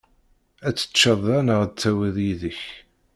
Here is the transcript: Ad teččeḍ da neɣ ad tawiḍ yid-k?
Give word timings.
Ad 0.67 0.75
teččeḍ 0.75 1.19
da 1.27 1.39
neɣ 1.47 1.59
ad 1.65 1.73
tawiḍ 1.79 2.17
yid-k? 2.25 2.59